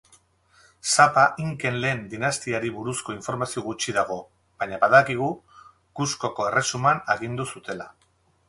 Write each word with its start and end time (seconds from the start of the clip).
Sapa 0.93 1.25
Inken 1.43 1.75
lehen 1.83 2.01
dinastiari 2.13 2.71
buruzko 2.79 3.15
informazio 3.17 3.63
gutxi 3.67 3.95
dago 3.99 4.19
baina 4.65 4.81
badakigu 4.87 5.31
Cuskoko 6.01 6.51
Erresuman 6.53 7.07
agindu 7.17 7.51
zutela. 7.55 7.89